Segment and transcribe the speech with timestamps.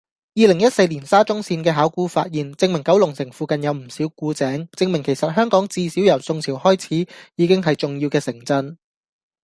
[0.33, 8.77] 二零一四年沙中線嘅考古發現，證明九龍城附近有唔少古井，證明其實香港至少由宋朝開始已經係重要嘅城鎮